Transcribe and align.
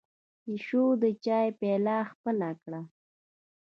پيشو 0.41 0.83
د 1.01 1.03
چای 1.25 1.47
پياله 1.59 1.97
خپله 2.11 2.49
کړه. 2.61 2.81